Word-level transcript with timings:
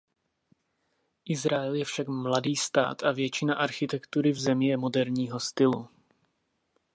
Izrael 1.25 1.75
je 1.75 1.85
však 1.85 2.07
mladý 2.07 2.55
stát 2.55 3.03
a 3.03 3.11
většina 3.11 3.55
architektury 3.55 4.31
v 4.31 4.39
zemi 4.39 4.67
je 4.67 4.77
moderního 4.77 5.39
stylu. 5.39 5.89